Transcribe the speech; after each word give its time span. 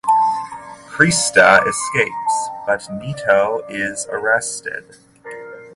Krista 0.89 1.63
escapes 1.67 2.49
but 2.65 2.87
Nito 2.99 3.63
is 3.69 4.07
arrested. 4.09 4.95